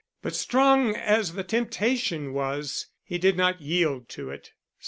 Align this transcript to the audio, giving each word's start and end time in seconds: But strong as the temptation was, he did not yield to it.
But 0.23 0.33
strong 0.33 0.95
as 0.95 1.33
the 1.33 1.43
temptation 1.43 2.33
was, 2.33 2.87
he 3.03 3.19
did 3.19 3.37
not 3.37 3.61
yield 3.61 4.09
to 4.09 4.31
it. 4.31 4.51